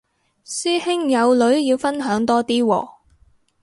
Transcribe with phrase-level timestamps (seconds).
[0.43, 2.89] 師兄有女要分享多啲喎